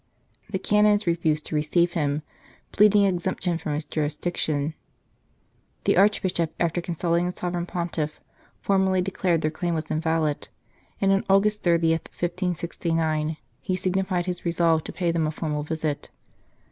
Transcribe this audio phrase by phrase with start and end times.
[0.49, 2.23] The Canons refused to receive him,
[2.71, 4.73] pleading exemption from his jurisdiction.
[5.83, 8.19] The Archbishop, after consulting the Sovereign Pontiff,
[8.61, 10.47] formally declared their claim was invalid,
[10.99, 16.09] and on August 30, 1569, he signified his resolve to pay them a formal visit.